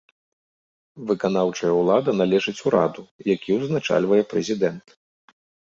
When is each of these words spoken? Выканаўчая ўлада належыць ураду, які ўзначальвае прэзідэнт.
Выканаўчая 1.11 1.69
ўлада 1.81 2.11
належыць 2.23 2.57
ураду, 2.71 3.03
які 3.35 3.49
ўзначальвае 3.61 4.21
прэзідэнт. 4.35 4.99